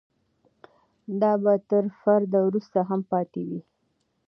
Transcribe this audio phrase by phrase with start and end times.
[1.21, 3.61] دا به تر فرد وروسته هم پاتې وي.